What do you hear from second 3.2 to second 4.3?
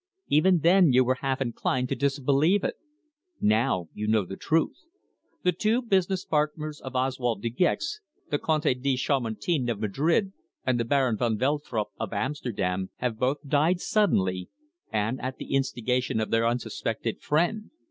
Now you know